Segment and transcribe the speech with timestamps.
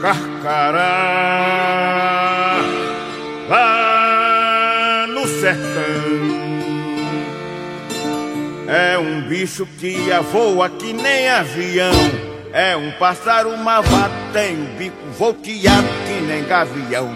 [0.00, 0.78] Carcará,
[3.48, 5.58] lá no sertão.
[8.68, 9.96] É um bicho que
[10.32, 11.90] voa que nem avião.
[12.52, 17.08] É um pássaro malvado, tem um bico volteado que nem gavião.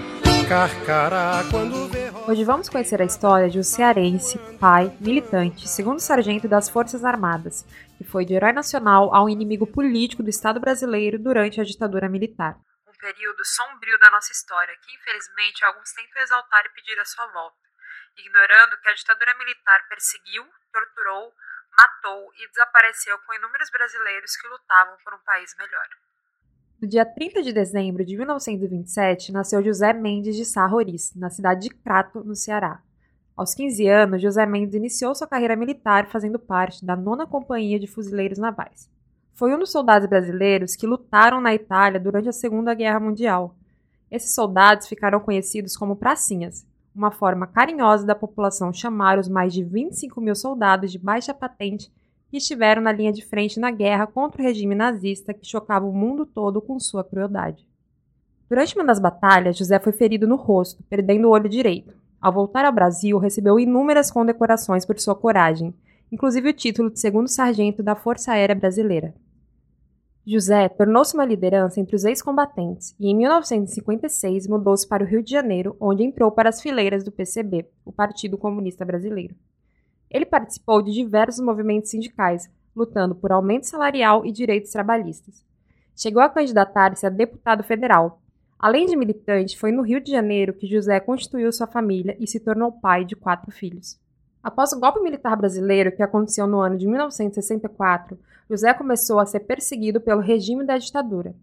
[0.49, 2.11] Carcará, quando vê...
[2.29, 7.65] Hoje vamos conhecer a história de um cearense, pai, militante, segundo sargento das Forças Armadas,
[7.97, 12.09] que foi de herói nacional a um inimigo político do Estado brasileiro durante a ditadura
[12.09, 12.59] militar.
[13.03, 17.59] Período sombrio da nossa história que, infelizmente, alguns tentam exaltar e pedir a sua volta,
[18.17, 21.35] ignorando que a ditadura militar perseguiu, torturou,
[21.77, 25.89] matou e desapareceu com inúmeros brasileiros que lutavam por um país melhor.
[26.81, 30.69] No dia 30 de dezembro de 1927, nasceu José Mendes de Sá
[31.17, 32.81] na cidade de Crato, no Ceará.
[33.37, 37.89] Aos 15 anos, José Mendes iniciou sua carreira militar fazendo parte da nona Companhia de
[37.89, 38.92] Fuzileiros Navais.
[39.35, 43.57] Foi um dos soldados brasileiros que lutaram na Itália durante a Segunda Guerra Mundial.
[44.11, 49.65] Esses soldados ficaram conhecidos como pracinhas, uma forma carinhosa da população chamar os mais de
[49.65, 51.91] 25 mil soldados de baixa patente
[52.31, 55.93] que estiveram na linha de frente na guerra contra o regime nazista que chocava o
[55.93, 57.67] mundo todo com sua crueldade.
[58.49, 61.95] Durante uma das batalhas, José foi ferido no rosto, perdendo o olho direito.
[62.21, 65.75] Ao voltar ao Brasil, recebeu inúmeras condecorações por sua coragem,
[66.11, 69.15] inclusive o título de segundo sargento da Força Aérea Brasileira.
[70.25, 75.33] José tornou-se uma liderança entre os ex-combatentes e, em 1956, mudou-se para o Rio de
[75.33, 79.35] Janeiro, onde entrou para as fileiras do PCB, o Partido Comunista Brasileiro.
[80.09, 85.45] Ele participou de diversos movimentos sindicais, lutando por aumento salarial e direitos trabalhistas.
[85.97, 88.23] Chegou a candidatar-se a deputado federal.
[88.57, 92.39] Além de militante, foi no Rio de Janeiro que José constituiu sua família e se
[92.39, 93.99] tornou pai de quatro filhos.
[94.43, 98.19] Após o golpe militar brasileiro que aconteceu no ano de 1964,
[98.51, 101.35] José começou a ser perseguido pelo regime da ditadura.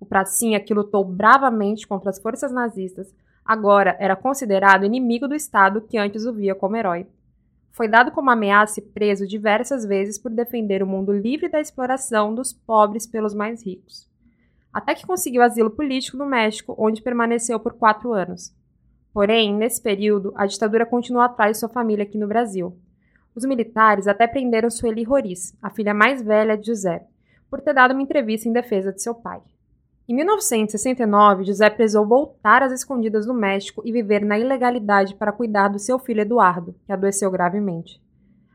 [0.00, 5.80] O pracinha, que lutou bravamente contra as forças nazistas, agora era considerado inimigo do Estado
[5.80, 7.06] que antes o via como herói.
[7.70, 12.34] Foi dado como ameaça e preso diversas vezes por defender o mundo livre da exploração
[12.34, 14.08] dos pobres pelos mais ricos.
[14.72, 18.52] Até que conseguiu asilo político no México, onde permaneceu por quatro anos.
[19.18, 22.78] Porém, nesse período, a ditadura continuou atrás de sua família aqui no Brasil.
[23.34, 27.04] Os militares até prenderam Sueli Roriz, a filha mais velha de José,
[27.50, 29.40] por ter dado uma entrevista em defesa de seu pai.
[30.08, 35.66] Em 1969, José precisou voltar às escondidas no México e viver na ilegalidade para cuidar
[35.66, 38.00] do seu filho Eduardo, que adoeceu gravemente.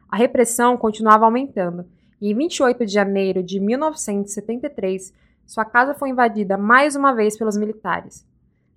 [0.07, 1.85] A repressão continuava aumentando,
[2.21, 5.13] e em 28 de janeiro de 1973,
[5.45, 8.25] sua casa foi invadida mais uma vez pelos militares.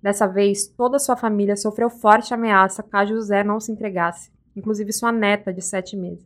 [0.07, 5.11] Dessa vez, toda sua família sofreu forte ameaça caso José não se entregasse, inclusive sua
[5.11, 6.25] neta de sete meses.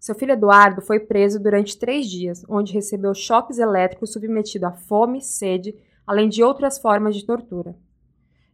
[0.00, 5.20] Seu filho Eduardo foi preso durante três dias, onde recebeu choques elétricos submetido a fome,
[5.22, 5.72] sede,
[6.04, 7.76] além de outras formas de tortura.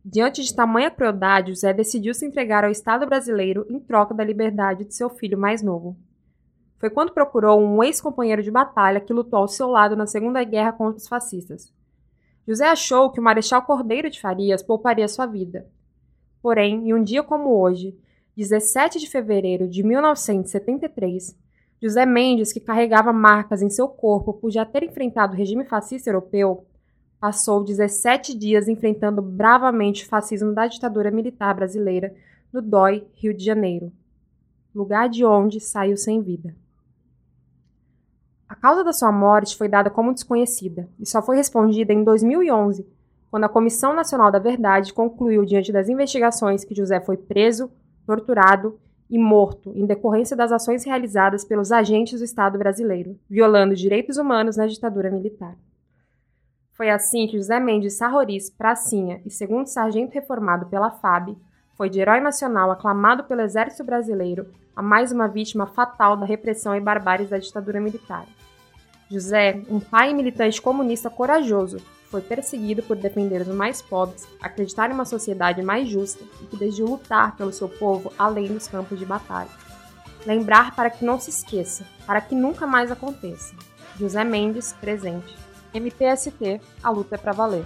[0.05, 4.85] Diante de tamanha crueldade, José decidiu se entregar ao Estado brasileiro em troca da liberdade
[4.85, 5.97] de seu filho mais novo.
[6.77, 10.73] Foi quando procurou um ex-companheiro de batalha que lutou ao seu lado na Segunda Guerra
[10.73, 11.73] contra os fascistas.
[12.49, 15.67] José achou que o Marechal Cordeiro de Farias pouparia sua vida.
[16.41, 17.95] Porém, em um dia como hoje,
[18.35, 21.37] 17 de fevereiro de 1973,
[21.83, 26.09] José Mendes, que carregava marcas em seu corpo por já ter enfrentado o regime fascista
[26.09, 26.65] europeu,
[27.21, 32.15] passou 17 dias enfrentando bravamente o fascismo da ditadura militar brasileira
[32.51, 33.93] no DOI, Rio de Janeiro,
[34.75, 36.57] lugar de onde saiu sem vida.
[38.49, 42.87] A causa da sua morte foi dada como desconhecida e só foi respondida em 2011,
[43.31, 47.71] quando a Comissão Nacional da Verdade concluiu, diante das investigações, que José foi preso,
[48.07, 54.17] torturado e morto em decorrência das ações realizadas pelos agentes do Estado brasileiro, violando direitos
[54.17, 55.55] humanos na ditadura militar.
[56.73, 61.37] Foi assim que José Mendes Sarroris Pracinha e segundo sargento reformado pela FAB,
[61.79, 66.75] foi de herói nacional aclamado pelo Exército Brasileiro a mais uma vítima fatal da repressão
[66.75, 68.27] e barbáries da ditadura militar.
[69.09, 71.79] José, um pai militante comunista corajoso,
[72.11, 76.57] foi perseguido por defender os mais pobres, acreditar em uma sociedade mais justa e que
[76.57, 79.51] decidiu lutar pelo seu povo além dos campos de batalha.
[80.27, 83.55] Lembrar para que não se esqueça, para que nunca mais aconteça.
[83.97, 85.37] José Mendes, presente.
[85.73, 87.65] MPST, a luta é para valer.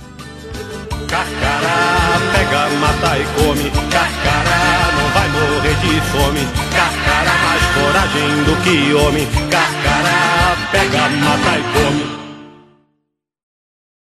[1.12, 3.70] Carcará, pega, mata e come.
[3.90, 6.48] Carcará, não vai morrer de fome.
[6.74, 9.26] Carcará, mais coragem do que homem.
[9.50, 12.21] Carcará, pega, mata e come.